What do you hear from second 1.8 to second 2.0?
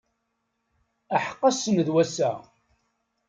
d